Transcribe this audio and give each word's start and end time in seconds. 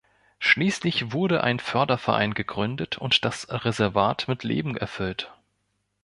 Schließlich 0.39 1.11
wurde 1.13 1.43
ein 1.43 1.59
Förderverein 1.59 2.33
gegründet 2.33 2.97
und 2.97 3.23
das 3.23 3.47
Reservat 3.63 4.27
mit 4.27 4.43
Leben 4.43 4.75
erfüllt. 4.75 5.31